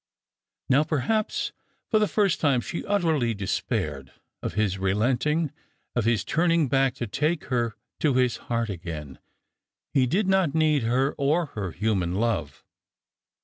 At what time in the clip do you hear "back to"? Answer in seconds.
6.67-7.05